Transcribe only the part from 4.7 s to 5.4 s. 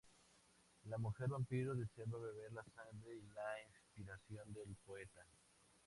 poeta.